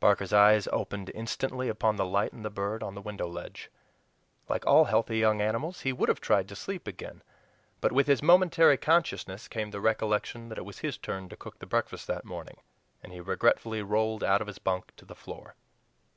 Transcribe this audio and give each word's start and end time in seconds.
Barker's 0.00 0.32
eyes 0.32 0.66
opened 0.72 1.12
instantly 1.14 1.68
upon 1.68 1.94
the 1.94 2.04
light 2.04 2.32
and 2.32 2.44
the 2.44 2.50
bird 2.50 2.82
on 2.82 2.96
the 2.96 3.00
window 3.00 3.28
ledge. 3.28 3.70
Like 4.48 4.66
all 4.66 4.86
healthy 4.86 5.18
young 5.18 5.40
animals 5.40 5.82
he 5.82 5.92
would 5.92 6.08
have 6.08 6.20
tried 6.20 6.48
to 6.48 6.56
sleep 6.56 6.88
again, 6.88 7.22
but 7.80 7.92
with 7.92 8.08
his 8.08 8.20
momentary 8.20 8.76
consciousness 8.76 9.46
came 9.46 9.70
the 9.70 9.80
recollection 9.80 10.48
that 10.48 10.58
it 10.58 10.64
was 10.64 10.80
his 10.80 10.98
turn 10.98 11.28
to 11.28 11.36
cook 11.36 11.60
the 11.60 11.66
breakfast 11.66 12.08
that 12.08 12.24
morning, 12.24 12.56
and 13.00 13.12
he 13.12 13.20
regretfully 13.20 13.80
rolled 13.80 14.24
out 14.24 14.40
of 14.40 14.48
his 14.48 14.58
bunk 14.58 14.90
to 14.96 15.04
the 15.04 15.14
floor. 15.14 15.54